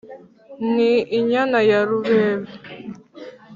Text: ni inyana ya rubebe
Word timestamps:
ni 0.73 0.91
inyana 1.17 1.57
ya 1.69 1.79
rubebe 1.87 2.49